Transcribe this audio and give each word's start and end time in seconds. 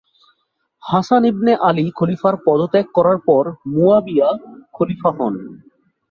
Hasan 0.83 1.23
ibn 1.25 1.53
Ali 1.67 1.85
খলিফার 1.97 2.35
পদ 2.45 2.59
ত্যাগ 2.71 2.87
করার 2.93 3.17
পর 3.27 3.43
মুয়াবিয়া 3.73 4.29
খলিফা 4.73 5.09
হন। 5.17 5.33